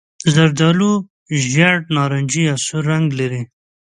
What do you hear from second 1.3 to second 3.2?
ژېړ نارنجي یا سور رنګ